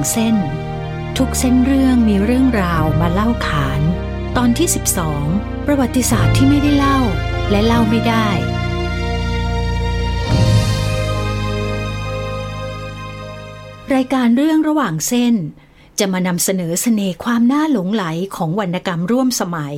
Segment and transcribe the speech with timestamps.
[0.00, 0.36] างเส้น
[1.18, 3.82] ทุกเส้นเรื่องมีเรื่องราวมาเล่าขาน
[4.36, 4.68] ตอนที่
[5.16, 6.98] 12 ประวัติศาสตร์ที่ไม่ได้เล่า
[7.50, 8.28] และเล่าไม่ได้
[13.94, 15.34] รายการเรื่องระหว่างเส้น
[15.98, 18.04] จะมานำเสนอเสน่ห์ความน่าหลงไหล
[18.36, 19.74] ของวรรณกรรมร่วมสมัย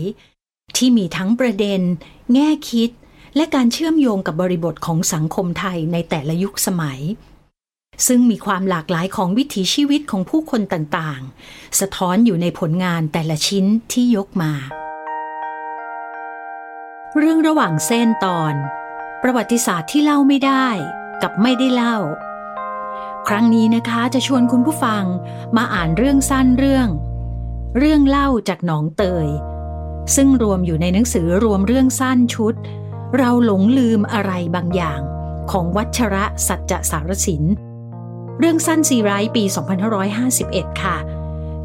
[0.77, 1.81] ที่มีทั้งประเด็น
[2.33, 2.91] แง่คิด
[3.37, 7.01] และการเชื่อมโยงกับบริบทของสังคมไทยในแต่ละยุคสมัย
[8.07, 14.53] ซึ่งมีความหลากหลายของวิถีชีวิตของผู้คนต่างๆ สะท้อนอยู่ในผลงานแต่ละชิ้นที่ยกมา
[17.19, 18.55] เรื่องระหว่างเส้นตอน
[19.23, 20.69] ประวัติศาสตร์ที่เล่าไม่ได้
[21.23, 21.97] กับไม่ได้เล่า
[23.29, 25.05] ครั้งนี้นะคะจะชวนคุณผู้ฟัง
[25.57, 26.89] มาอ่านเรื่องสั้นเรื่อง
[27.79, 29.29] เรื่องเล่าจากหนองเตย
[30.17, 32.55] ซึ่งรวมอยู่ในหนังสือรวมเรื่องสั้นชุด
[33.17, 35.01] เราหลงลืมอะไรบางอย่าง
[35.51, 37.45] ของวัชระสัจจสารสิน
[38.39, 39.45] เรื่องสั้นซีไรต์ปี
[40.13, 40.97] 2551 ค่ะ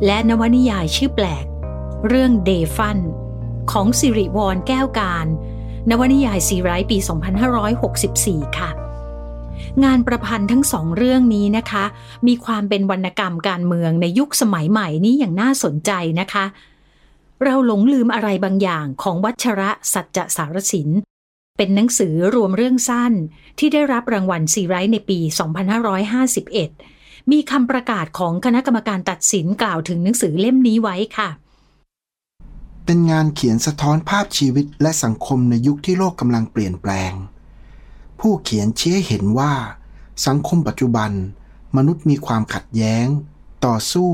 [0.06, 1.46] และนวนิยายชื่อแปลก
[2.08, 2.98] เรื่องเดฟัน
[3.72, 5.28] ของสิริวรแก้วการ
[5.90, 6.98] นวนิยายซีไรต์ปี
[7.78, 8.70] 2564 ค่ะ
[9.84, 11.86] งานประพันธ์ทั้งสองเรื่องนี้นะคะ
[12.28, 16.46] มีความเป็นวรรณกรรมการเมืองในยุคสมัยใหม่นี้อย่างน่าสนใจนะคะ
[17.44, 20.90] เราหลงลืมอะไรบางอย่างของวัชระสัจจะสารสิน
[21.58, 23.14] เป็นหนังสือรวมเรื่องสั้น
[23.60, 25.20] ที่ได้รับรางวัลซีไรต์ในปี
[26.46, 31.30] 2551 มีคำประกาศของคณะกรรมการตัดสินกล่าวถึงหนังสือเล่มนี้ไว้ค่ะ
[32.86, 37.14] เป็นงานเขียนสะท้อนภาพชีวิตและสังคมในยุคที่โลกกำลังเปลี่ยนแปลง
[38.20, 39.54] ผู้เขียนชี้ให้เห็นว่า
[40.28, 41.12] สังคมปัจจุบัน
[41.78, 43.06] มนุษย์มีความขัดแย้ง
[43.66, 44.12] ต่อสู้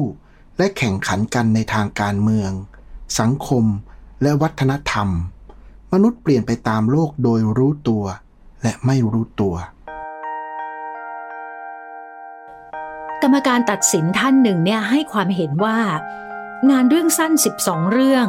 [0.58, 2.52] และแข่งขันกันในทางการเมือง
[3.20, 3.66] สังคม
[4.22, 5.10] และวัฒนธรรม
[5.94, 8.04] มนุษย์เปลี่ยนไปตามโลกโดยรู้ตัว
[8.64, 9.56] และไม่รู้ตัว
[13.22, 15.78] กรรมการตัดสินท่านหนึ่งเนี่ยให้ความเห็นว่า
[16.70, 17.32] งานเรื่องสั้น
[17.62, 18.28] 12 เรื่อง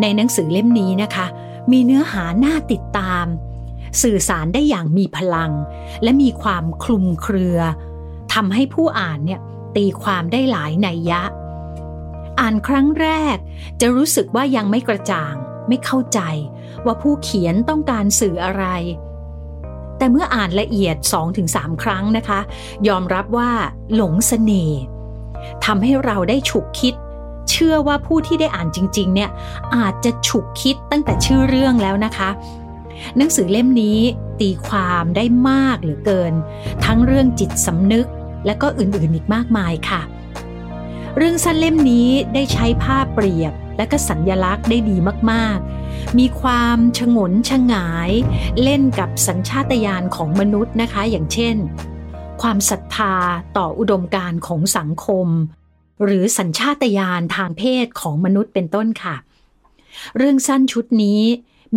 [0.00, 1.26] ในหนังสือเล่มนี้นะคะ
[1.72, 3.26] มีเนื้อหาน่าติดตาม
[4.02, 5.52] สื่อสารได้อย่างมีพลัง
[6.02, 7.58] และมีความคลุมเครือ
[8.34, 9.40] ทำให้ผู้อ่านเนี่ย
[9.76, 11.22] ตีความได้หลายนัยยะ
[12.40, 13.36] อ่านครั้งแรก
[13.80, 15.34] จะรู้สึกว่ายังไม่กระจ่าง
[15.68, 16.20] ไม่เข้าใจ
[16.86, 18.64] ว่าผู้เขียนต้องการสื่ออะไร
[19.98, 20.96] แต่เมื่ออ่านละเอียด
[21.38, 22.40] 2-3 ครั้งนะคะ
[22.88, 23.50] ยอมรับว่า
[23.94, 24.80] หลงเสน่ห์
[25.64, 26.94] ทำให้เราได้ฉุกคิด
[27.50, 29.30] เชื่อว่าผู้ที่ได้อ่านจริง ๆ เนี่ย
[29.76, 32.30] อาจจะฉุกคิดตั้งแต่ชื่อเรื่องแล้วนะคะ
[33.16, 33.98] หนังสือเล่มนี้
[34.40, 36.32] ตีความได้มากเหลือเกิน
[36.84, 38.06] ทั้งเรื่องจิตสำนึก
[38.46, 40.00] และก็อื่นๆอีกมากมายค่ะ
[41.16, 44.96] เรื่องสั้นเล่มนี้ได้ใช้ภาพเปรียบ และก็สัญญลักษณ์ได้ดี
[45.30, 48.10] มากๆ มีความชงนชงาย
[48.62, 51.56] เล่นกับสัญชาตญาณของมนุษย์นะคะ อย่างเช่น
[52.42, 53.14] ความศรัทธา
[53.56, 55.28] ต่ออุดมการณ์ของสังคม
[56.04, 59.16] หรือสัญชาตญาณทางเพศของมนุษย์เป็นต้นค่ะ
[60.16, 61.22] เรื่องสั้นชุดนี้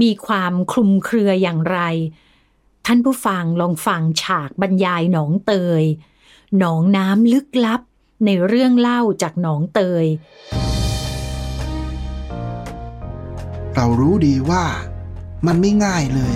[0.02, 1.80] มีความคลุมเครืออย่างไร
[2.86, 5.84] ท่านผู้ฟังลองฟังฉากบรรยายหนองเตย
[6.58, 7.82] หนองน้ำลึกลับ
[8.26, 10.06] ในเรื่องเล่าจากหนองเตย
[13.76, 14.66] เรารู้ดีว่า
[15.46, 16.36] มันไม่ง่ายเลย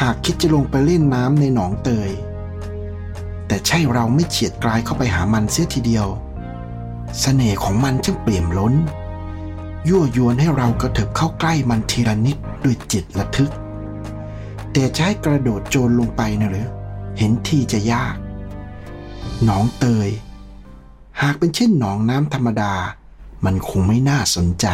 [0.00, 2.10] หากคิดจะลงไปเล่นน้ำในหนองเตย
[3.46, 6.20] แต่ใช่เราไม่เฉียดกลายเข้าไปหามันเสียทีเดียวส
[7.20, 8.74] เสน่ห์ของมันจึงเปี่ยมล้น
[9.88, 13.52] ยั่วยวนให้เรากระเถิบเข้าใกล้มันทีละนิดด้วยจิตระทึก
[14.72, 16.68] แต่จะให้กระโดดโจรลงไปนะหรือ
[17.18, 18.16] เห็นที่จะยาก
[19.44, 20.08] หนองเตย
[21.22, 22.72] หากเป็นเช่นหนองน้ำธรรมดา
[23.44, 24.66] มันคงไม่น่าสนใจ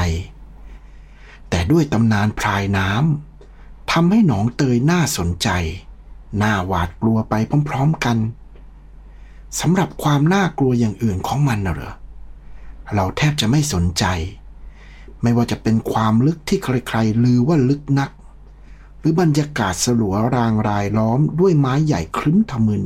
[1.50, 5.48] แต่ด้วยตำนานพรายน้ำทำให้หนองเตยน่าสนใจ
[6.42, 7.34] น่าหวาดกลัวไป
[7.68, 8.18] พร้อมๆกัน
[9.60, 11.94] สำหรับความน่ากลัวอย่างอื่นของมันนะเหรอ
[12.94, 14.04] เราแทบจะไม่สนใจ
[15.22, 18.10] ไม่ว่าจะเป็นความลึกที่ใครๆลือว่าลึกนัก
[18.98, 22.84] หรือบรรยากาศสลัวรางรายล้อมด้วยไม้ใหญ่ครึ้มทะมึน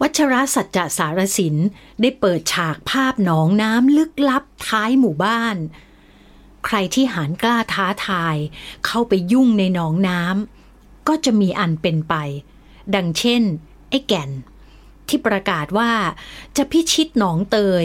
[0.00, 1.56] วัชรสัจจะสารสิน
[2.00, 5.56] ได้เปิดฉากภาพหนองน้ำลึกลับท้ายหมู่บ้าน
[6.66, 8.36] ใครที่หานกล้าท้าทาย
[8.86, 12.14] เข้าไปยุ่งในหนองน้ำก็จะมีอันเป็นไป
[12.94, 13.42] ดังเช่น
[13.90, 14.30] ไอ้แก่น
[15.08, 15.92] ที่ประกาศว่า
[16.56, 17.84] จะพิชิตหนองเตย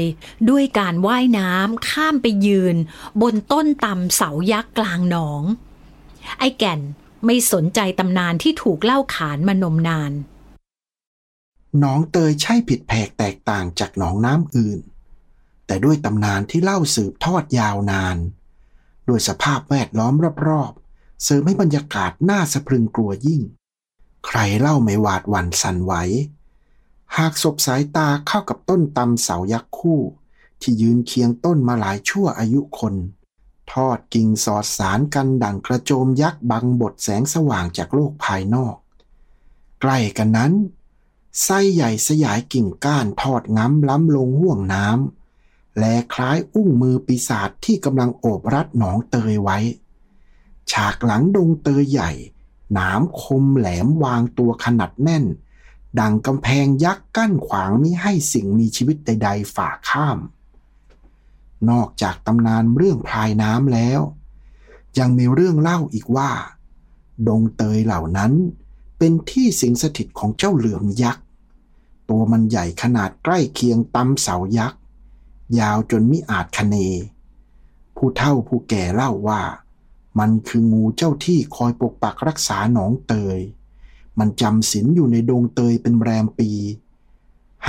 [0.49, 2.75] ด้วยการว่ายน้ำข้ามไปยืน
[3.21, 5.43] บนต้นตำเสายักษ์กลางหนอง
[6.39, 6.81] ไอ้แก่น
[7.25, 10.11] ไม่สนใจตำนานที่ถูกเล่าขานมานมนาน
[11.79, 14.79] หนองเตยใช่ผิดแผกแตกต่างจากหนองน้ำอื่น
[15.65, 18.17] แต่ด้วยตำนานที่เล่าสืบทอดยาวนาน
[19.07, 20.13] ด้วยสภาพแวดล้อม
[20.47, 23.41] รอบๆ เสริมให้บรรยากาศน่าสะพรึงกลัวยิ่ง
[24.25, 25.93] ใครเล่าไม่หวาดหวั่นสั่นไหว
[27.17, 30.01] หากศบสายตาเข้ากับต้นตำเสายักษ์คู่
[30.61, 32.95] ที่ยืนเคียงต้นมาหลายชั่วอายุคน
[33.73, 38.75] ทอดกิ่งสอดสารกันดั่งกระโจมยักษ์บังบทแสงสว่างจากโลกภายนอก
[39.81, 40.53] ใกล้กันนั้น
[41.43, 45.22] ไส้ใหญ่สยายกิ่งก้านทอดง้ำล้ำลงห่วงน้ำ
[45.79, 49.57] และคล้ายอุ้งมือปีศาจที่กำลังโอบรัดหนองเตยไว้
[50.71, 52.11] ฉากหลังดงเตยใหญ่
[52.73, 55.25] หนามคมแหลมวางตัวขนาดแน่น
[55.99, 60.19] ดังกำแพงยักษ์กั้นขวางมิให้สิ่งมีชีวิตใด ๆ ฝ่าข้าม
[61.69, 64.01] นอกจากตำนานเรื่องพลายน้ำแล้ว
[64.99, 66.31] ยังมีเรื่องเล่าอีกว่า
[67.27, 68.33] ดงเตยเหล่านั้น
[68.97, 71.23] เป็นที่สิงสถิตของเจ้าเหลือมยักษ์
[72.09, 74.79] ตัวมันใหญ่ขนาดใกล้เคียงตำเสายักษ์
[75.59, 76.75] ยาวจนมิอาจคะเน
[77.95, 79.41] ผู้เฒ่าผู้แก่เล่าว่า
[80.19, 83.39] มันคืองูเจ้าที่คอยปกปักรักษาหนองเตย
[84.19, 86.51] มันจำศีลอยู่ในดงเตยเป็นแรมปี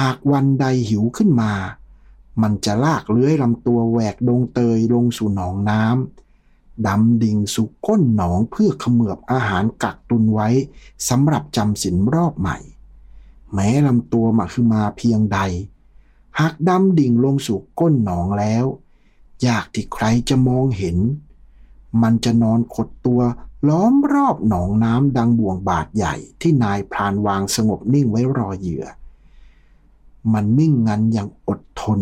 [0.00, 1.52] หากวันใดหิวขึ้นมา
[2.42, 10.48] มันจะลากเลื้อยลำตัวแหวกดงเตยลงสู่หนองน้ำดำดิ่งสู่ก้นหนองเพื่อขมือบอาหารกักตุนไว้
[11.08, 12.58] สำหรับจำศีลรอบใหม่
[13.52, 15.38] แม้ลำตัวมาคือมาเพียงใด
[16.40, 18.64] หากดำดิ่งลงสู่ก้นหนองแล้ว
[19.46, 20.98] ยากที่ใครจะมองเห็น
[22.02, 23.20] มันจะนอนขดตัว
[23.68, 28.86] ล้อมรอบหนองน้ำดังบ่วงบาดใหญ่ที่นายพรานวางสงบนิ่งไว้รอเหยื่อ
[30.32, 32.00] มันนิ่งงันอย่างอดทน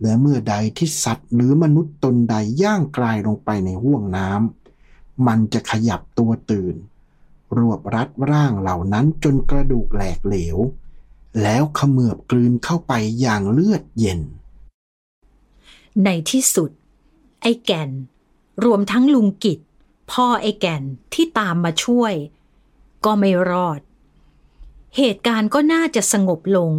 [0.00, 6.74] และเมื่อใดที่สัตว์หรือมนุษย์ตนใดย่างกลายลงไปในห้วงน้ำมันจะขยับตัวตื่น
[7.56, 10.56] รวบรัดร่างเหล่านั้นจนกระดูกแหลกเหลว
[11.42, 14.20] แล้วขมือบกลืนเข้าไปอย่างเลือดเย็น
[16.04, 16.70] ในที่สุด
[17.42, 17.90] ไอ้แก่น
[18.64, 19.58] รวมทั้งลุงกิจ
[20.12, 20.82] พ่อไอ้แก่น
[21.14, 22.14] ที่ตามมาช่วย
[23.04, 23.80] ก็ไม่รอด
[24.96, 26.72] เหตุการณ์ก็น่าจะสงบลง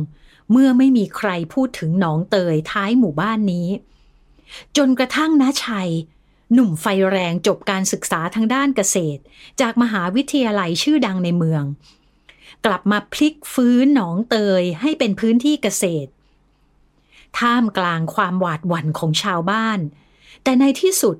[0.52, 3.68] เมื่อไม่มีใครพูดถึงหนองเตยท้ายหมู่บ้านนี้
[4.78, 5.92] จนกระทั่งน้าชัย
[6.54, 9.22] หนุ่มไฟแรงจบการศึกษาทางด้านเกษตร
[9.62, 11.64] จากมหาวิทยาลัยชื่อดังในเมือง
[12.68, 16.10] กลับมาพลิกฟื้นหนองเตยให้เป็นพื้นที่เกษตร
[17.40, 19.80] ท่ามกลางความหวาดหวั่นของชาวบ้าน
[20.44, 21.18] แต่ในที่สุด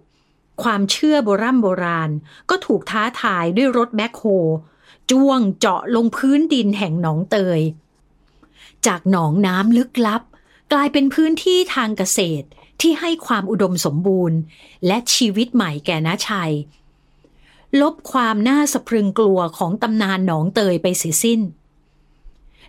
[0.64, 2.12] ความเชื่อโบรโบราณ
[2.50, 4.24] ก็ถูกท้าทายด้วยรถแบ็คโฮ
[5.12, 7.62] จ้วงเจาะลงพื้นดินแห่งหนองเตย
[8.88, 10.22] จากหนองน้ำลึกลับ
[10.74, 12.48] กลายเป็นพื้นที่ทางเกษตร
[12.82, 14.38] ที่ให้ความอุดมสมบูรณ์
[14.88, 16.54] และชีวิตใหม่แก่นาชัย
[17.82, 21.42] ลบความน่าสะพรึงกลัวของตำนานหนองเตยไปเสียสิ้น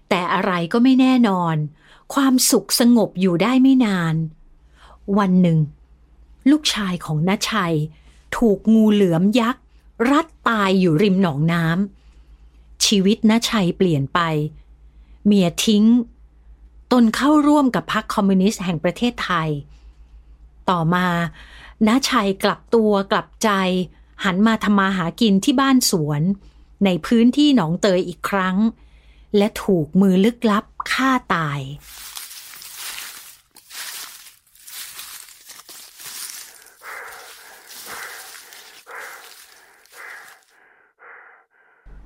[0.09, 1.57] แต่อะไรก็ไม่แน่นอน
[2.15, 4.15] ความสุขสงบอยู่ได้ไม่นาน
[5.19, 5.59] วันหนึ่ง
[6.51, 7.75] ลูกชายของนชัย
[8.37, 9.63] ถูกงูเหลือมยักษ์
[10.11, 14.21] รัดตายอยู่ริมหนองน้ำชีวิตนชัยเปลี่ยนไป
[15.27, 15.85] เมียทิ้ง
[16.93, 19.49] ตนเข้าร่วมกับพรรคคอมมิวนิสต์แห่งประเทศไทย
[20.71, 21.07] ต่อมา
[21.87, 23.51] น้าชัยกลับตัวกลับใจ
[24.25, 26.23] หันมาทำมาหากินที่บ้านสวน
[26.85, 28.57] ในพื้นที่หนองเตยอีกครั้ง
[29.37, 31.61] และถูกมือลึกลับฆ่าตาย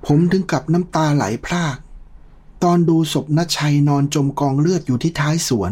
[0.05, 1.77] ผมถึงกับน้ำตาไหลพราก
[2.63, 5.71] ตอนดูศพนชัยนอนจมกองเลือดอยู่ที่ท้ายสวน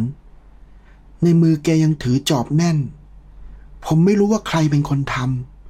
[1.24, 2.78] ในมือแกยังถือจอบแน่น
[3.86, 5.61] ผมไม่รู้ว่าใครเป็นคนทำ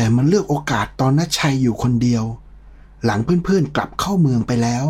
[0.00, 2.24] แต่มันเลือกโอกาสตอนนชัยอยู่คนเดียว
[3.04, 4.84] หลังเพื่อนๆกลับเข้าเมืองไปแล้ว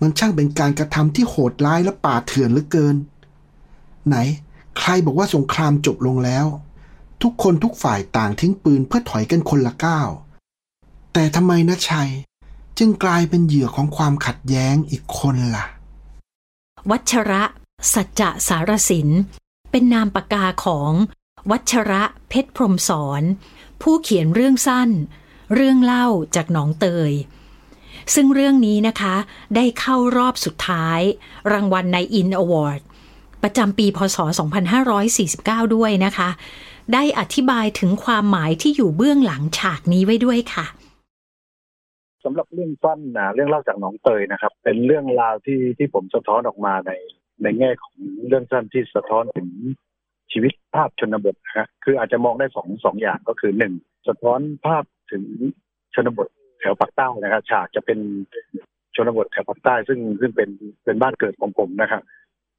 [0.00, 2.96] มันช่างเป็นการกระทำที่โหดร้ายและป่าเถื่อนเหลือเกิน
[4.06, 4.16] ไหน
[4.78, 6.46] ใครบอกว่าสงครามจบลงแล้ว
[7.22, 10.08] ทุกคนทุกฝ่ายต่างทิ้งปืนเพื่อถอยกันคนละก้าว
[11.12, 12.10] แต่ทำไมนะชัย
[12.78, 15.66] จึงกลายเป็นเหยื่อของความขัดแย้งอีกคนละ่ะ
[16.90, 17.42] วัชระ
[17.94, 19.08] สัจจะสารสิน
[19.70, 20.92] เป็นนามปากกาของ
[21.50, 23.22] วัชระเพชรพรมสอน
[23.84, 24.90] ผู้เขียนเรื่องสั้น
[25.54, 27.12] เรื่องเล่าจากหนองเตย
[28.14, 29.14] ซึ่งเรื่องนี้นะคะ
[29.56, 31.00] ได้เข้ารอบสุดท้าย
[31.52, 32.80] รางวัลในอินอวอร์ด
[33.42, 34.18] ประจำปีพศ
[34.96, 36.28] 2549 ด้วยนะคะ
[36.92, 40.66] ได้อธิบายถึงความหมายที่อยู่เบื้องหลังฉากนี้ไว้ด้วยค่ะ
[42.24, 46.92] สำหรับเรื่องสั้นนะเรื่องเล่าจากหนองเตยนะครับ เป็นเรื่องราวที่ที่ผมสะท้อนออกมาใน
[47.42, 47.94] ในแง่ของ
[48.26, 49.48] เรื่องสั้นที่สะท้อนถึง
[50.34, 53.74] ชีวิตภาพชนบทนะคืออาจจะมองได้สองสองอย่างก็คือหนึ่ง
[54.08, 55.24] สะท้อนภาพถึง
[55.94, 56.28] ชนบท
[56.60, 57.98] แถวภาคใต้นะครับฉากจะเป็น
[58.96, 60.50] ชนบทแถวภาคใต้ซึ่งซึ่งเป็น
[60.84, 62.02] เป็นบ้านเกิดของผมนะครับ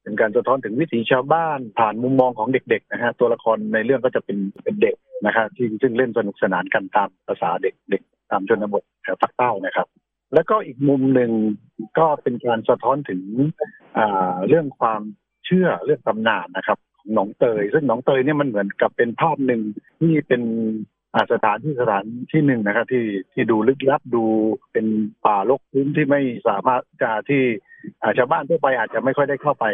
[0.02, 4.94] เป็นการสะท้อนถึงวิถีชาวบ้านผ่านมุมมองของเด็กๆนะฮะตัวละครในเรื่องก็จะเป็นเป็นเด็ก
[5.26, 9.86] นะครับที่ซึ่งเล่นสนุกสนานกันตามภาษาเด็กๆตามชนบทแถวภาคใต้นะครับ
[10.34, 11.30] แล้วก็อีกมุมหนึ่ง
[11.98, 13.22] ก็เป็นการสะท้อนถึง
[14.48, 15.02] เรื่องความ
[15.46, 16.78] เชื่อเรื่องตำนานนะครับ
[17.12, 19.60] หนองเตย ซึ่งหนองเตยเนี่ยมันเหมือนกับเป็นภาพหนึ่ง
[20.00, 20.42] ที่เป็น
[21.32, 24.24] สถานที่สถานที่หนึ่งนะครับที่ที่ดูลึกลับดู
[24.72, 24.86] เป็น
[25.26, 27.42] ป่ารกพื้นที่ไม่สามารถจะที่
[28.18, 29.64] ชาวบ้านทั่วไปอาจจะไม่ค่อยได้เข้าไป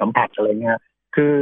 [0.00, 0.78] สัมผัสอะไรเงี้ย
[1.16, 1.34] คือ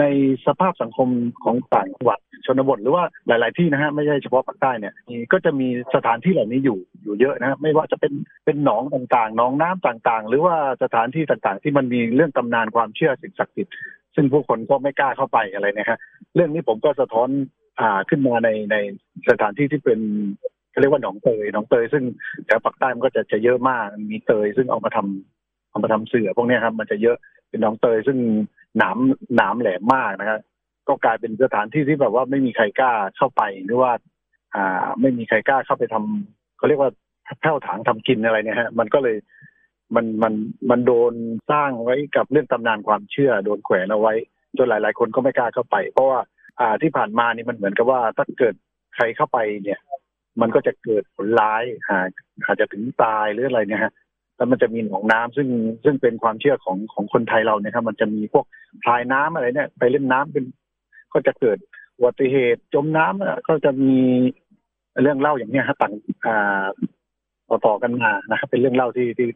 [0.00, 0.04] ใน
[0.46, 1.08] สภาพสังคม
[1.44, 4.94] ของต่างจังหวัดชนบทหรือว่าหลาย ๆ ที่นะฮะไม่ใช่เฉพาะภาคใต้เนี่ย
[5.32, 8.12] ก็จะมีสถานที่เหล่านี้อยู่อยู่เยอะนะไม่ว่าจะเป็น
[8.44, 13.74] เป็นหนองต่างๆหนองน้ำต่างๆ หรือว่าสถานที่ต่างๆ ที่มันมีเรื่องตำนานความเชื่อสิ่งศักดิ์สิทธิ์
[14.14, 15.98] ซึ่งผู้คนก็ไม่กล้าเข้าไปอะไรนะฮะ
[16.34, 17.28] เรื่องนี้ผมก็สะท้อน
[17.80, 18.76] อ่าขึ้นมาในใน
[19.30, 20.00] สถานที่ที่เป็น
[20.70, 22.04] เขาเรียกว่าหนองเตยหนองเตยซึ่ง
[22.46, 27.16] แถวภาคใต้มันก็จะจะเยอะมากมีเตยซึ่งเอามาทำเอามาทำเสือพวกนี้ครับ มันจะเยอะ
[27.48, 28.18] เป็นหนองเตยซึ่ง
[28.78, 28.96] หนาม
[29.36, 30.40] หนามแหลมมากนะครับ
[30.88, 33.92] ก็กลายเป็นสถานที่ที่แบบว่าไม่มีใครกล้าเข้าไปหรือว่า
[34.54, 36.90] อ่า ไม่มีใครกล้าเข้าไปทำเขาเรียกว่า
[37.40, 39.16] แผ้วถางทำกินอะไรเนี่ยฮะ มันก็เลย
[39.94, 40.34] มันมัน
[40.70, 41.12] มันโดน
[41.50, 44.14] สร้างไว้กับเรื่องตำนานความเชื่อ โดนแขวนเอาไว้
[44.58, 46.20] จนหลาย ๆ คนก็ไม่กล้าเข้าไป เพราะว่า
[46.60, 48.54] อ่าที่ผ่านมานี่มันเหมือนกับว่าถ้าเกิด
[48.94, 49.80] ใครเข้าไปเนี่ย
[50.40, 52.06] มันก็จะเกิดผลร้ายอา
[52.46, 53.92] อาจจะถึงตายหรืออะไรเนี่ยฮะ
[54.36, 55.48] แล้วมันจะมีหนองน้ำซึ่ง
[55.84, 58.44] ซึ่งเป็นความเชื่อของของคนไทยเราเนี่ยครับมันจะมีพวก
[58.84, 60.44] พายน้ำอะไรเนี่ย ไปเล่นน้ำเป็น
[61.12, 61.58] ก็จะเกิด
[61.96, 63.94] อุบัติเหตุจมน้ำก็จะมี
[65.02, 65.92] เรื่องเล่าอย่างเนี้ยฮะต่าง
[67.48, 69.28] ต่อต่อกันมานะครับ เป็นเรื่องเล่าที่ที่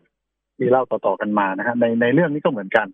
[0.59, 2.87] ที่เล่าต่อต่อกันมานะฮะในในเรื่องนี้ก็เหมือนกัน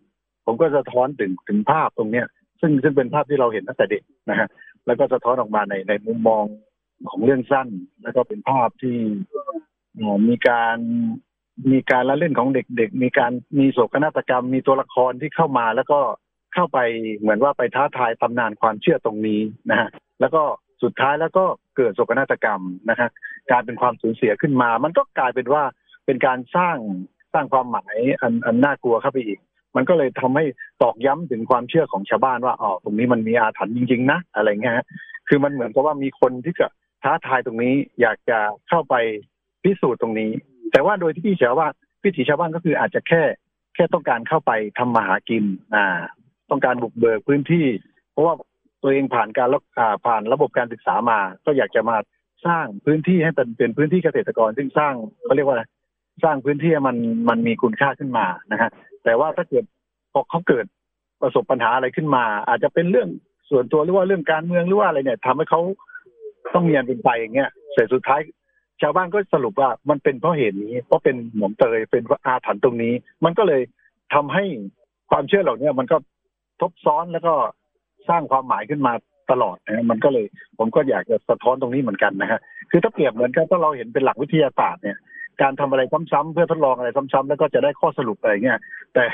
[0.47, 2.26] ผมก็สะท้อนถึงถึงภาพตรงเนี้ย
[2.61, 4.49] ซึ่งซึ่งเป็นภาพที่เราเห็นตั้งแต่เด็กนะฮะ
[4.87, 6.44] แล้วก็สะท้อนออกมาในในมุมมอง
[7.11, 7.68] ของเรื่องสั้น
[8.02, 8.99] แล้วก็เป็นภาพที่
[10.28, 10.78] มีการ
[11.73, 16.00] มีการละเล่นของเด็กๆ มีการมีโศกนาฏกรรม มีตัวละครที่เข้ามา แล้วก็
[16.54, 16.78] เข้าไป
[17.18, 19.40] เหมือนว่าไปท้าทายตำนานความเชื่อตรงนี้
[19.71, 19.88] นะฮะ
[20.21, 20.42] แล้วก็
[20.83, 21.44] สุดท้ายแล้วก็
[21.76, 23.09] เกิดโศกนาฏกรรมนะฮะ
[23.50, 25.62] การเป็นความสูญเสียขึ้นมา มันก็กลายเป็นว่า
[26.06, 26.76] เป็นการสร้าง
[27.35, 29.38] สร้างความหมายอันอันน่ากลัวเข้าไปอีก
[29.76, 30.45] มันก็เลยทำให้
[30.83, 34.76] ตอกย้ำถึงความเชื่อของชาวบ้านว่าอ๋อตรงนี้มันมีอาถรรพ์จริง ๆ นะอะไรเงี้ย
[35.29, 36.67] คือมันเหมือนกับว่ามีคนที่จะ
[37.03, 38.38] ท้าทายตรงนี้ อยากจะ
[38.69, 38.95] เข้าไป
[39.62, 40.31] พิสูจน์ตรงนี้
[40.73, 41.69] แต่ว่าโดยที่พี่เชาวบ้า
[42.03, 43.23] พิถีชาวบ้านก็คืออาจจะแค่
[43.75, 45.87] แค่ต้องการเข้าไปทำมาหากินอ่า
[46.50, 47.67] ต้องการบุกเบิกพื้นที่
[48.12, 48.35] เพราะว่า
[48.83, 49.49] ตัวเองผ่านการ
[50.07, 51.97] ผ่านระบบการศึกษามา ก็อยากจะมา
[52.47, 55.59] สร้างพื้นที่ให้เป็นเป็นพื้นที่เกษตรกรซึ่งสร้างเขาเรียกว่า
[56.23, 56.97] สร้างพื้นที่มัน
[57.28, 58.71] มันมีคุณค่าขึ้นมานะฮะ
[59.04, 59.64] แต่ว่าถ้าเกิด
[60.12, 60.66] พอเขาเกิด
[61.21, 63.09] ประสบปัญหาอะไรขึ้นมา อาจจะเป็นเรื่อง
[63.50, 65.61] ส่วนตัวหรือว่าเรื่องการเมืองหรือว่าอะไรเนี่ยทำให้เขา
[66.54, 68.21] ต้องเมีอันเป็นไปอย่างเงี้ยเสร็จสุดท้าย
[68.83, 72.92] ชาวบ้านก็สรุปว่ามันเป็นเพราะเหตุนี้ เพราะเป็นหมอมเตยเป็นเพราะอาถรรพ์ตรงนี้
[73.25, 73.62] มันก็เลย
[74.14, 74.44] ทำให้
[75.11, 75.97] ความเชื่อเหล่านี้มันก็
[76.61, 77.35] ทบซ้อนแล้วก็
[78.09, 78.92] สร้างความหมายขึ้นมา
[79.30, 80.25] ตลอดนะมันก็เลย
[80.59, 82.40] ผมก็อยากจะสะท้อนตรงนี้เหมือนกันนะฮะ
[82.71, 84.99] คือถ้าเปรียบเหมือนกันถ้าเราเห็นเป็นหลักวิทยาศาสตร์เนี่ย
[85.43, 88.59] การทำอะไรซ้ำๆเพื่อทดลองอะไรซ้ำๆแล้วก็จะได้ข้อสรุปอะไรเงี้ย
[88.95, 89.05] แต่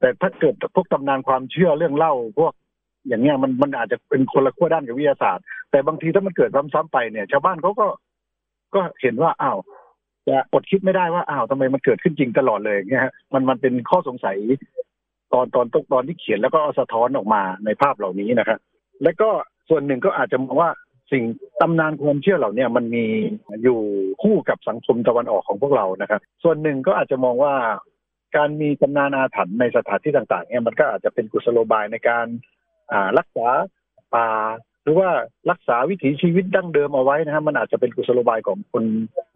[0.00, 2.52] แต่ถ้าเกิดพวกตำนานความเชื่อเรื่องเล่าพวก
[3.08, 7.86] อย่างเงี้ยมันมันอาจจะเป็นคนละขั้วด้านกับวิทยาศาสตร์ แต่บางทีถ้ามันเกิดซ้ำๆไปเนี่ย ชาวบ้านเขาก็
[8.74, 9.58] ก็เห็นว่าอ้าว
[10.28, 14.36] จะอดคิดไม่ได้ว่าอ้าวทำไมมันเกิดขึ้นจริงตลอดเลยเงี้ยมันมันเป็นข้อสงสัย
[15.32, 18.58] ตอนตอนตอนที่เขียนแล้วก็สะท้อนออกมาในภาพเหล่านี้นะครับ
[19.02, 19.30] และก็
[19.68, 20.70] ส่วนหนึ่งก็อาจจะมองว่า
[21.12, 21.24] สิ่ง
[21.60, 23.04] ตำนานความเชื่อเหล่านี้มันมี
[23.62, 23.80] อยู่
[24.22, 27.54] คู่กับสังคมตะวันออกของพวกเรานะครับ ส่วนหนึ่งก็อาจจะมองว่า
[28.36, 32.26] การมีตำนานอาถรรพ์ในสถานที่ต่างๆเนี่ยมันก็อาจจะเป็นกุศโลบายในการ
[33.18, 33.48] รักษา
[34.14, 34.28] ป่า
[34.82, 35.10] หรือว่า
[35.50, 38.84] รักษาวิถีชีวิตดั้งเดิมเอาไว้นะฮะมันอาจจะเป็นกุศโลบายของคน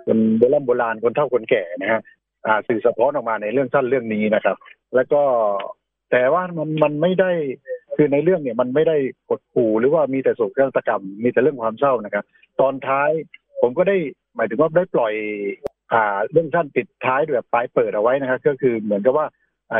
[0.06, 2.00] คนโบราณโบราณคนเฒ่าคนแก่นะฮะ
[2.68, 4.56] สื่อสะท้อนออกมาในเรื่องสั้นเรื่องนี้นะครับ
[4.94, 5.22] แล้วก็
[6.10, 7.30] แต่ว่ามันมันไม่ได้
[7.96, 8.96] คือในเรื่องเนี่ยมันไม่ได้
[9.30, 12.24] กดขู่หรือว่ามีแต่โศกนาฏกรรม มีแต่เรื่องความเศร้านะครับ
[12.60, 13.10] ตอนท้าย
[13.62, 13.96] ผมก็ได้
[14.36, 15.14] หมายถึงว่าได้ปล่อย
[15.92, 19.26] อ่าเรื่องสั้นปิดท้ายแบบปลายเปิดเอาไว้นะครับ ก็คือเหมือนกับว่า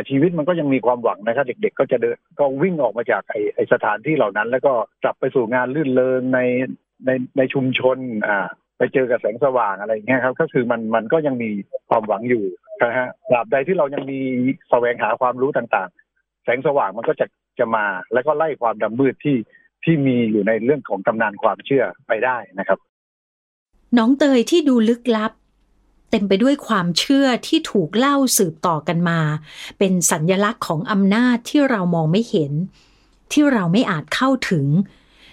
[0.08, 4.72] ชีวิตมันก็ยังมีความหวังนะครับ เด็กๆ ก็จะเดินก็วิ่งออกมาจากไอ้ไอสถานที่เหล่านั้น แล้วก็
[5.04, 6.40] กลับไปสู่งานลื่นเริงใน
[7.06, 8.46] ในในชุมชนอ่า
[8.78, 11.50] ไปเจอกับแสงสว่างอะไรเงี้ยครับ ก็คือมันมันก็ยังมี
[11.88, 12.44] ความหวังอยู่
[12.82, 14.20] นะฮะตราบใดที่เรายังมี
[14.70, 17.26] แสวงหาความรู้ต่างๆ แสงสว่างมันก็จะ
[17.58, 19.36] จะมา แล้วก็ไล่ความดำมืดที่
[19.84, 22.78] ที่มีอยู่ในเรื่องของตำนานความเชื่อไปได้นะครับ
[23.98, 25.32] น้องเตยที่ดูลึกลับ
[26.10, 29.20] เต็มไปด้วยความเชื่อที่ถูกเล่าสืบต่อกันมา
[29.78, 32.52] เป็นสัญญลักษณ์ของอำนาจที่เรามองไม่เห็น
[33.32, 34.66] ที่เราไม่อาจเข้าถึง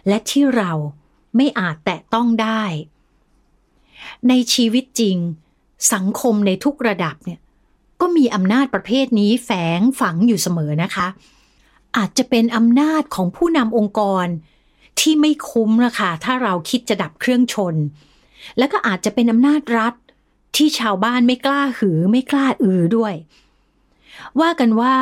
[0.08, 0.72] และที่เรา
[1.36, 2.64] ไม่อาจแตะต้องได้
[4.30, 5.18] ในชีวิตจริง
[5.94, 7.40] สังคมในทุกระดับเนี่ย
[8.02, 11.08] ก็มีอำนาจประเภทนี้แฝงฝังอยู่เสมอนะคะ
[11.98, 14.28] อาจจะเป็นอำนาจของผู้นำองค์กร
[15.00, 17.76] ที่ไม่คุ้มละค่ะถ้าเราคิดจะดับเครื่องชน
[18.58, 19.94] แล้วก็อาจจะเป็นอำนาจรัฐ
[20.56, 23.14] ที่ชาวบ้านไม่กล้าหือไม่กล้าอือด้วย
[24.42, 24.96] ว่ากันว่า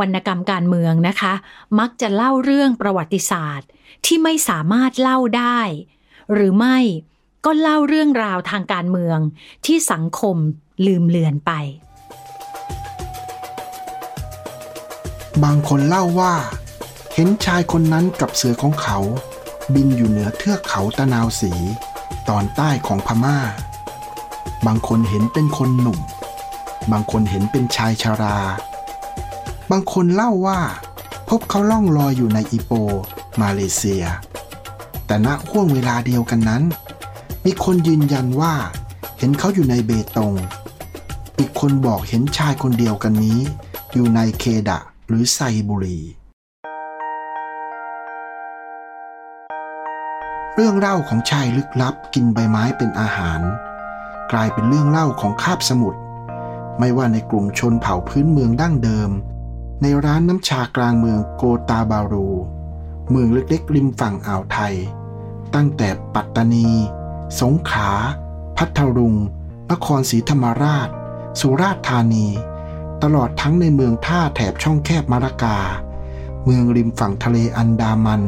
[0.00, 1.34] วรรณกรรมการเมืองนะคะ
[1.78, 3.68] มักจะเล่าเรื่องประวัติศาสตร์
[4.06, 5.60] ที่ไม่สามารถเล่าได้
[6.34, 6.78] หรือไม่
[7.44, 9.18] ก็เล่าเรื่องราวทางการเมือง
[9.66, 10.36] ที่สังคม
[10.86, 11.52] ลืมเลือนไป
[15.42, 16.34] บางคนเล่าว่า
[17.14, 18.98] เห็นชายคนนั้นกับเสือของเขา
[19.74, 21.52] บินอยู่เหนือเทือกเขาตะนาวสี
[22.28, 23.38] ตอนใต้ของพมา่า
[24.66, 26.00] บางคนเห็นเป็นคนหนุ่ม
[26.92, 28.38] บางคนเห็นเป็นชายชารา
[29.70, 30.60] บางคนเล่าว่า
[31.28, 32.72] พบเขาล่องลอยอยู่ในอิโป
[33.40, 34.04] มาเลเซีย
[35.06, 36.62] แต่ณห่วงเวลาเดียวกันนั้น
[37.44, 38.54] มีคนยืนยันว่า
[39.18, 40.34] เห็นเขาอยู่ในเบตง
[41.38, 43.38] อีกคนบอกเห็นชายคนเดียวกันนี้
[43.92, 46.00] อยู่ในเคดะ หรือไซบุรี
[50.54, 53.40] เรื่องเล่าของชายลึกลับกินใบไม้เป็นอาหาร
[54.32, 56.00] กลายเป็นเรื่องเล่าของคาบสมุทร
[56.78, 59.10] ไม่ว่าในกลุ่มชนเผ่าพื้นเมืองดั้งเดิม
[59.82, 62.28] ในร้านน้ำชากลางเมืองโกตาบารู
[63.10, 64.74] เมืองเล็กๆริมฝั่งอ่าวไทย
[65.54, 66.68] ตั้งแต่ปัตตานี
[67.40, 67.90] สงขลา
[68.56, 69.14] พัทลุง
[69.70, 70.88] นครศรีธรรมราช
[71.40, 72.26] สุราษฎร์ธานี
[73.06, 75.58] ตลอดทั้งในเมืองท่าแถบช่องแคบมารากา
[76.44, 78.22] เมืองริมฝั่งทะเลอันดามัน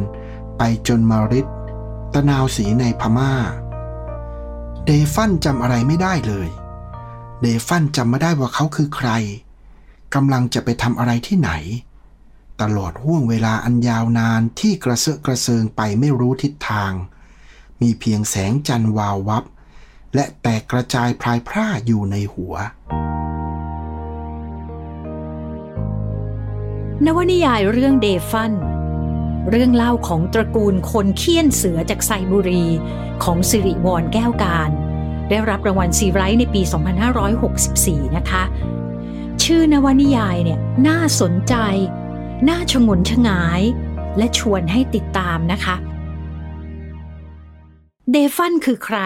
[0.59, 1.47] ไปจนมาริด
[2.15, 3.33] ตะนาวสีในพมา่า
[4.85, 6.49] เดฟันจำอะไรไม่ได้เลย
[7.41, 9.11] เดฟันจำไม่ได้ว่าเขาคือใคร
[10.15, 11.51] กำลังจะไปทำอะไรที่ไหน
[12.61, 16.93] ตลอดห่วงเวลาอันยาวนานที่กระเซาะกระเซิงไปไม่รู้ทิศทาง
[17.81, 19.45] มีเพียงแสงจันทร์วาววับ
[20.15, 22.57] และแตกกระจายพลายพร่าอยู่ในหัว
[27.05, 28.53] นวนิยายเรื่องเดฟัน
[29.51, 32.65] เรื่องเล่าของตระกูลคนเคี่ยนเสือจากไซบุรี
[33.25, 34.71] ของสิริวรแก้วการ
[35.29, 36.63] ได้รับรางวัลซีไรท์ในปี
[37.39, 38.43] 2564 นะคะ
[39.43, 41.55] ชื่อนวนิยายเนี่ยน่าสนใจ
[42.49, 43.63] น่าชงนชงาย
[44.19, 45.77] และชวนให้ติดตามนะคะ
[48.11, 48.99] เดฟันคือใคร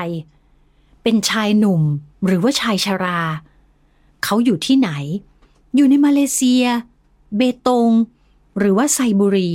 [1.03, 1.83] เป็นชายหนุ่ม
[2.25, 3.21] หรือว่าชายชรา
[4.25, 4.91] เขาอยู่ที่ไหน
[5.75, 6.65] อยู่ในมาเลเซีย
[7.37, 7.91] เบตง
[8.59, 9.51] หรือว่าไซบุรี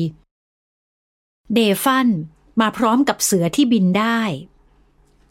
[1.53, 2.07] เดฟัน
[2.61, 4.19] มาพร้อมกับเสือที่บินได้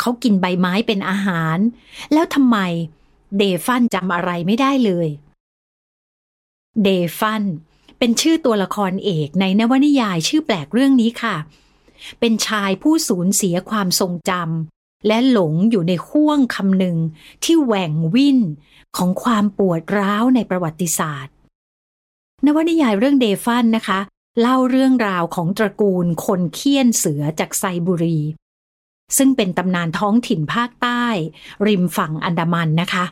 [0.01, 1.59] เขากินใบไม้เป็นอาหาร
[2.13, 2.59] แล้วทำไม
[3.39, 5.09] เดฟันจำอะไรไม่ได้เลย
[6.83, 7.43] เดฟัน
[7.99, 11.37] เป็นชื่อตัวละครเอกในนวนิยายชื่อแปลกเรื่องนี้ค่ะ
[12.21, 16.97] เป็นชายผู้สูญเสียความทรงจำและหลงอยู่ในห้วงคำหนึ่ง
[17.45, 18.39] ที่แหว่งวิ่น
[18.97, 21.34] ของความปวดร้าวในประวัติศาสตร์
[22.47, 24.01] นวนิยายเรื่องเดฟันนะคะ
[24.40, 28.18] เล่าเรื่องราวของตระกูลคนเคี่ยนเสือจากไซบุรี
[29.16, 31.05] ซึ่งเป็นตำนานท้องถิ่นภาคใต้
[31.66, 33.05] ริมฝั่งอันดามันนะคะ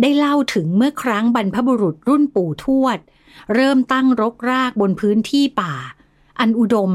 [0.00, 2.98] ได้เล่าถึงเมื่อครั้งบรรพบุรุษรุ่นปู่ทวด
[3.54, 5.74] เริ่มตั้งรกรากบนพื้นที่ป่า
[6.40, 6.92] อันอุดม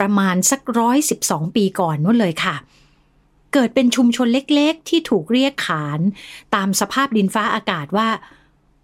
[0.00, 2.56] ประมาณสักร้อยสิบสองปีก่อนนู่นเลยค่ะ
[3.52, 6.00] เกิดเป็นชุมชนเล็กๆ ที่ถูกเรียกขาน
[6.54, 8.08] ตามสภาพดินฟ้าอากาศว่า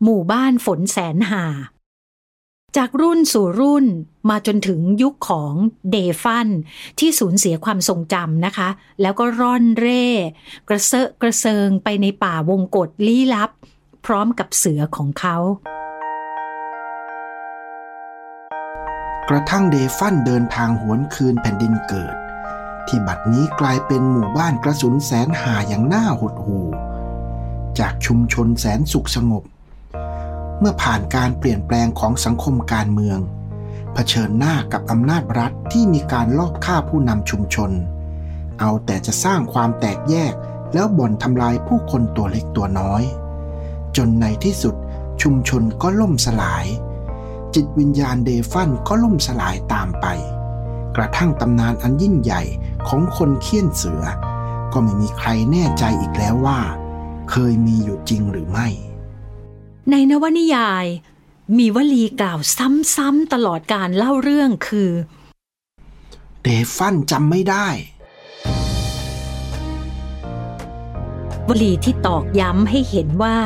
[0.05, 1.45] หมู่บ้านฝนแสนหา
[2.77, 3.87] จากรุ่นสู่รุ่น
[4.29, 5.55] มาจนถึงยุคของ
[5.91, 6.49] เดฟัน
[6.99, 8.69] ที่สูญเสียความทรงจำนะคะ
[9.01, 10.07] แล้วก็ร่อนเร่
[10.69, 13.51] กระเซาะกระเซิงไปในป่าวงกฏลี้ลับ
[14.07, 15.37] พร้อมกับเสือของเขา
[19.29, 22.15] กระทั่งเดฟันเดินทางหวนคืนแผ่นดินเกิด
[22.89, 26.67] ที่บัดนี้กลายเป็นหมู่บ้านกระสุนแสนหาอย่างน่าหดหู่
[27.79, 29.45] จากชุมชนแสนสุขสงบ
[30.61, 33.19] เมื่อผ่านการเปลี่ยนแปลงของสังคมการเมือง
[33.95, 37.71] เผชิญหน้ากับอำนาจรัฐที่มีการลอบฆ่าผู้นำชุมชน
[38.61, 40.35] เอาแต่จะสร้างความแตกแยก
[40.75, 43.03] แล้วบ่อนทำลายผู้คนตัวเล็กตัวน้อย
[43.97, 44.75] จนในที่สุด
[45.23, 46.67] ชุมชนก็ล่มสลาย
[47.55, 50.07] จิตวิญญาณเดฟันก็ล่มสลายตามไป
[50.97, 52.43] กระทั่งตำนานอันยิ่งใหญ่
[52.89, 54.05] ของคนเคี่ยนเสือ
[54.73, 56.59] ก็ไม่มีใครแน่ใจอีกแล้วว่า
[57.31, 58.69] เคยมีอยู่จริงหรือไม่
[59.93, 60.87] ในนวนิยาย
[61.59, 62.39] มีวลีกล่าว
[62.97, 64.91] ซ้ำๆตลอดการเล่าเรื่องคือ
[66.43, 67.69] เดฟันจำไม่ได้
[71.49, 73.39] วลีที่ตอกย้ำให้เห็นว่า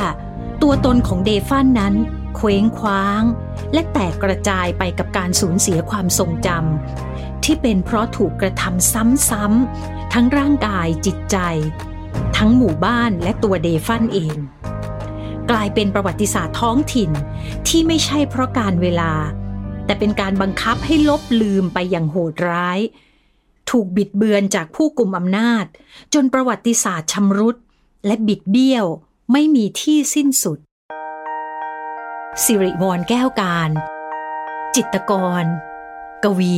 [0.61, 1.95] ตัวตนของเดฟันนั้น
[2.35, 3.21] เคว้งคว้าง
[3.73, 8.93] และแตกกระจายไปกับการสูญเสียความทรงจำที่เป็นเพราะถูกกระทำ
[9.29, 11.37] ซ้ำๆทั้งร่างกายจิตใจ
[12.37, 14.37] ทั้งหมู่บ้านและตัวเดฟันเอง
[15.51, 17.11] กลายเป็นประวัติศาสตร์ท้องถิ่น
[17.67, 19.11] ที่ไม่ใช่เพราะการเวลา
[19.85, 22.79] แต่เป็นการบังคับให้ลบลืมไปอย่างโหดร้าย
[23.69, 25.65] ถูกบิดเบือนจากผู้กลุ่มอำนาจ
[26.13, 27.55] จนประวัติศาสตร์ชำรุด
[28.05, 28.85] และบิดเบี้ยว
[29.31, 30.59] ไม่มีที่สิ้นสุด
[32.43, 33.69] สิริวรแก้วการ
[34.75, 35.11] จิตก
[35.41, 35.43] ร
[36.23, 36.57] กวี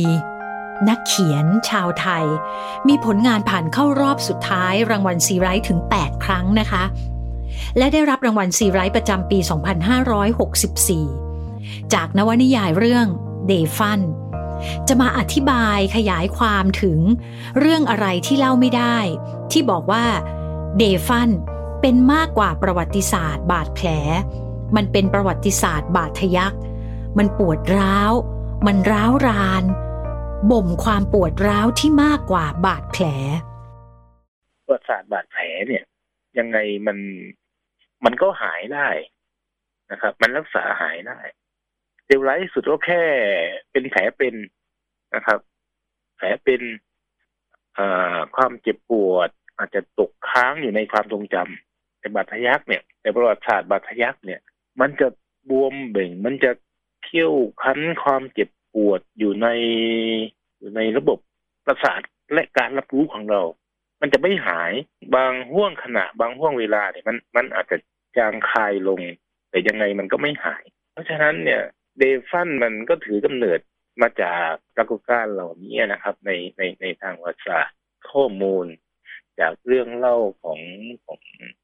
[0.88, 2.26] นักเขียน ชาวไทย
[2.88, 6.84] มีผลงานผ่านเข้ารอบสุดท้ายรางวัลซีไรต์ถึง 8 ครั้งนะคะ
[7.78, 9.38] และได้รับรางวัลซีไรต์ประจำปี
[11.10, 13.06] 2564 จากนวนิยายเรื่อง
[13.46, 14.00] เดฟัน
[14.88, 16.98] จะมาอธิบายขยายความถึง
[17.58, 18.96] เรื่องอะไรที่เล่าไม่ได้
[19.52, 20.04] ที่บอกว่า
[20.78, 21.30] เดฟัน
[21.80, 23.88] เป็นมากกว่าประวัติศาสตร์บาดแผล
[24.76, 26.54] มันเป็นประวัติศาสตร์บาดทะยัก
[27.18, 28.12] มันปวดร้าว
[28.66, 29.64] มันร้าวราน
[30.50, 33.04] บ่มความปวดร้าวที่มากกว่าบาดแผล
[34.64, 35.84] ประวัติศาสตร์บาดแผลเนี่ย
[36.38, 36.98] ยังไงมัน
[38.04, 38.88] มันก็หายได้
[39.90, 41.18] นะครับ มันรักษาหายได้
[42.06, 43.02] เร็วร้ายที่สุดก็แค่
[43.70, 44.34] เป็นแผลเป็น
[45.14, 45.40] นะครับ
[46.16, 46.62] แผลเป็น
[48.36, 54.40] ความเจ็บปวด อาจจะตกค้างอยู่ในความทรงจำแต่บาดทะยักเนี่ยแต่ประวัติศาสตร์บาดทะยักเนี่ย
[54.80, 55.08] มันจะ
[55.50, 56.50] บวมเบ่ง มันจะ
[57.04, 59.48] เคี่ยวคั้นความเจ็บปวดอยู่ใน
[60.58, 61.18] อยู่ในระบบ
[61.66, 62.00] ประสาท
[62.32, 63.42] และการรับรู้ของเรา
[64.04, 64.72] มันจะไม่หาย
[65.16, 67.76] บางห่วงขณะ บางห่วงเวลาเนี่ยมันมันอาจจะ
[68.16, 69.00] จางคายลง
[69.50, 71.62] แต่ยังไงมันก็ไม่หาย เพราะฉะนั้นเนี่ย
[71.98, 73.60] เดฟันมันก็ถือกำเนิด
[74.02, 77.76] มาจากปรากฏการณ์เหล่านี้นะครับ ในในในทางวัติศาสตร์
[78.10, 78.66] ข้อมูล
[79.40, 80.60] จากเรื่องเล่าของ
[81.04, 81.20] ของ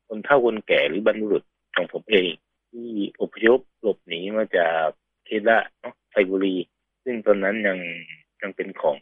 [0.07, 2.31] คนเฒ่าคนแก่หรือบรรพบุรุษของผมเอง
[2.71, 2.89] ที่
[3.21, 4.87] อพยพหลบหนีมาจาก
[5.25, 6.57] เคดะเนาะไซบุรี
[7.05, 7.79] ซึ่งตอนนั้นยัง
[8.43, 8.97] ยังเป็นของ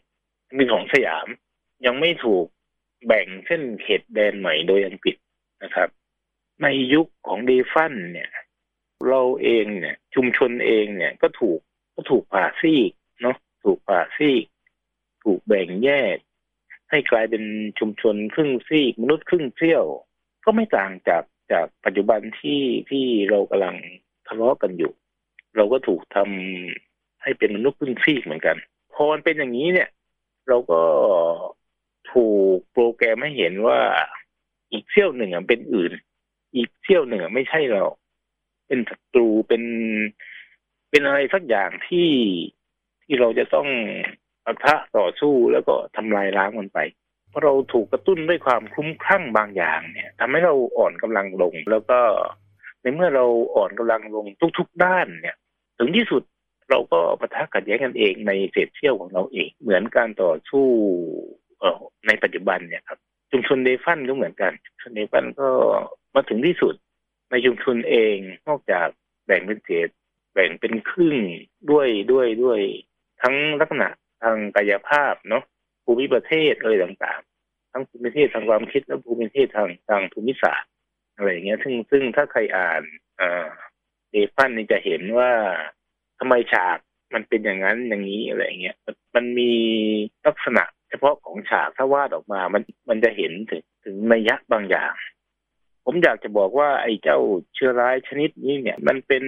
[0.57, 1.27] เป็นของสยาม
[1.85, 2.45] ยังไม่ถูก
[3.07, 5.15] แบ่งเส้นเขตแดนใหม่โดยอังกฤษ
[5.63, 5.89] นะครับ
[6.63, 8.29] ในยุคของเดฟันเนี่ย
[9.07, 11.59] เราเองเนี่ย ชุมชนเองเนี่ยก็ถูก
[11.95, 14.45] ก็ถูกผ่าซีกเนาะถูกผ่าซีก
[15.23, 16.17] ถูกแบ่งแยก
[16.89, 17.43] ให้กลายเป็น
[17.79, 19.85] ชุมชนครึ่งซีก มนุษย์ครึ่งเซี่ยว
[20.45, 23.75] ก็ไม่ต่างจากจากปัจจุบันที่ที่เรากำลัง
[24.27, 24.93] ทะเลาะกันอยู่
[25.55, 28.57] เราก็ถูกทำให้เป็นมนุษย์ครึ่งซีกเหมือนกัน
[28.93, 29.89] พอมันเป็นอย่างนี้เนี่ย
[30.47, 30.81] เราก็
[32.11, 33.79] ถูกโปรแกรมให้เห็นว่า
[34.71, 35.91] อีกเซี่ยวหนึ่งเป็นอื่น
[36.55, 37.83] อีกเซี่ยวหนึ่งไม่ใช่เรา
[38.67, 39.63] เป็นศัตรูเป็น
[40.89, 42.09] เป็นอะไรสักอย่างที่
[43.03, 43.67] ที่เราจะต้อง
[44.45, 46.79] ปะทะต่อสู้แล้วก็ทำลายล้างมันไป
[47.29, 51.99] เพราะเราถูกกระตุ้นด้วยความคลุ้มคลั่งบางอย่างเนี่ยทำให้เราอ่อนกำลังลง แล้วก็
[52.81, 54.25] ในเมื่อเราอ่อนกำลังลง
[54.57, 55.37] ทุก ๆ ด้านเนี่ย
[55.77, 56.23] ถึงที่สุด
[56.69, 60.67] เราก็ปะทะขัดแย้งกันเองในเศษเสี้ยวของเราเอง เหมือนการต่อสู้
[62.07, 62.99] ในปัจจุบันเนี่ยครับ
[63.31, 65.47] ชุมชนเดฟันก็เหมือนกันชุมชนเดฟันก็
[66.15, 66.75] มาถึงที่สุด
[67.31, 68.15] ในชุมชนเอง
[68.47, 68.87] นอกจาก
[69.25, 69.89] แบ่งเป็นเศษ
[70.33, 71.17] แบ่งเป็นครึ่ง
[71.71, 72.59] ด้วยด้วยด้วย
[73.21, 73.87] ทั้งลักษณะ
[74.21, 75.43] ทางกายภาพเนาะ
[75.83, 80.69] ภูมิประเทศอะไรต่างๆ ทั้งภูมิประเทศทางความคิดและภูมิประเทศทางทางภูมิศาสตร์
[81.15, 82.81] อะไรอย่างเงี้ย ซึ่งซึ่งถ้าใครอ่าน
[84.11, 85.31] เดฟันนี่จะเห็นว่า
[86.19, 86.77] ทำไมฉาก
[87.13, 88.77] มันเป็นอย่างนั้นอย่างนี้อะไรเงี้ย
[89.15, 89.51] มันมี
[90.25, 94.93] ลักษณะ เฉพาะของฉากถ้าวาดออกมามันมันจะเห็นถึงถึงนัยยะบางอย่าง
[95.85, 97.19] ผมอยากจะบอกว่าไอ้เจ้า
[97.55, 99.23] เชื้อร้ายชนิดนี้เนี่ย มันเป็น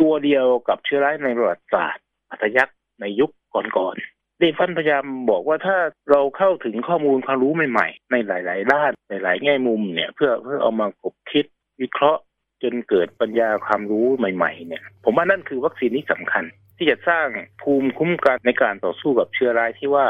[0.00, 5.76] ตัวเดียวกับเชื้อร้ายในประวัติศาสตร์อัตยักษ์ในยุคก่อนๆเดฟันพยายามบอกว่าถ้า
[6.10, 11.46] เราเข้าถึงข้อมูลความรู้ใหม่ๆ ในหลาย ๆ ด้านหลายๆแง่มุมเนี่ย เพื่อเพื่อเอามาคบคิด
[11.80, 12.20] วิเคราะห์
[12.62, 16.44] จนเกิดปัญญาความรู้ใหม่ ๆ เนี่ย ผมว่านั่นคือวัคซีนที่สำคัญ
[16.76, 17.26] ที่จะสร้าง
[17.62, 20.06] ภูมิคุ้มกันในการต่อสู้กับเชื้อร้ายที่ว่า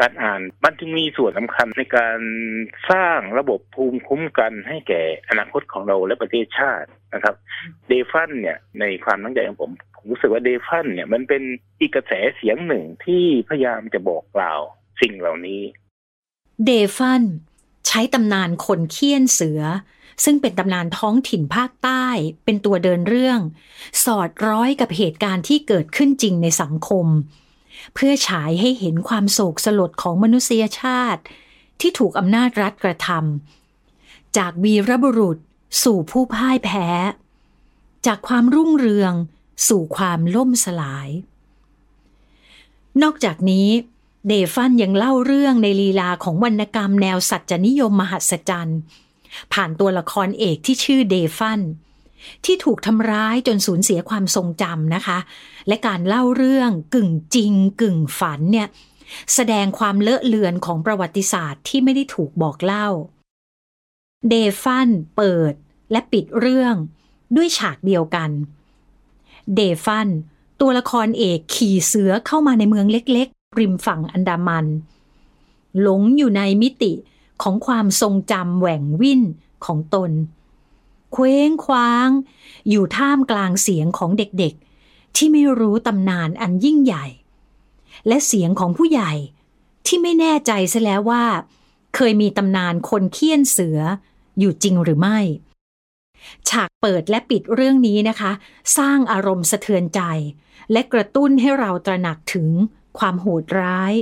[0.00, 2.18] การอ่านมันจึงมีส่วนสำคัญในการ
[2.90, 7.34] สร้างระบบภูมิคุ้มกันให้แก่อนาคตของเราและประเทศชาตินะครับ
[7.88, 11.42] เดฟันเนี่ยในความตั้งใจของผมผมรู้สึกว่าเดฟันเนี่ยมันเป็น
[11.80, 14.60] อีกกระแสเสียงหนึ่งที่พยายามจะบอกกล่าว
[15.00, 15.62] สิ่งเหล่านี้
[16.64, 17.22] เดฟัน
[17.88, 19.62] ใช้ตำนานคนเคี่ยนเสือ
[20.24, 22.06] ซึ่งเป็นตำนานท้องถิ่นภาคใต้
[22.44, 23.40] เป็นตัวเดินเรื่อง
[24.04, 27.06] สอดร้อยกับเหตุการณ์ที่เกิดขึ้นจริงในสังคม
[27.94, 31.22] เพื่อฉายให้เห็นความโศกสลดของมนุษยชาติ
[31.80, 35.38] ที่ถูกอำนาจรัฐกระทำจากวีรบุรุษ
[35.82, 36.88] สู่ผู้พ่ายแพ้
[38.06, 39.12] จากความรุ่งเรือง
[39.68, 41.08] สู่ความล่มสลาย
[43.02, 43.68] นอกจากนี้
[44.28, 48.80] เดฟันยังเล่าเรื่องในลีลาของวรรณกรรมแนวสัจจนิยมมหัศจรรย์
[49.52, 51.60] ผ่านตัวละครเอกที่ชื่อเดฟัน
[52.44, 55.18] ที่ถูกทำร้ายจนสูญเสียความทรงจำนะคะ
[55.68, 58.68] และการเล่าเรื่องกึ่งจริง กึ่งฝันเนี่ย
[59.34, 62.88] แสดงความเลอะเลือนของประวัติศาสตร์ที่ไม่ได้ถูกบอกเล่า
[64.28, 65.52] เดฟันเปิด
[65.90, 66.74] และปิดเรื่อง
[67.36, 68.30] ด้วยฉากเดียวกัน
[69.54, 70.08] เดฟัน
[70.60, 74.66] ตัวละครเอกขี่เสือเข้ามาในเมืองเล็กๆ ริมฝั่งอันดามัน
[75.80, 76.92] หลงอยู่ในมิติ
[77.42, 79.22] ของความทรงจำแหว่งวิ่น
[79.64, 80.10] ของตน
[81.12, 82.08] เคว้งคว้าง
[82.70, 87.06] อยู่ท่ามกลางเสียงของเด็กๆ ที่ไม่รู้ตำนานอันยิ่งใหญ่
[88.06, 89.12] และเสียงของผู้ใหญ่
[89.86, 91.24] ที่ไม่แน่ใจซะแล้วว่า
[91.94, 93.78] เคยมีตำนานคนเคี่ยนเสือ
[94.38, 95.18] อยู่จริงหรือไม่
[96.48, 98.32] ฉากเปิดและปิดเรื่องนี้นะคะ
[98.78, 100.00] สร้างอารมณ์สะเทือนใจ
[100.72, 102.48] และกระตุ้นให้เราตระหนักถึง
[102.98, 103.92] ความโหดร้าย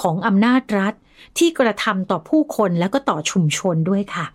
[0.00, 0.94] ของอำนาจรัฐ
[1.38, 4.26] ที่กระทำต่อผู้คนและก็ต่อชุมชนด้วยค่ะ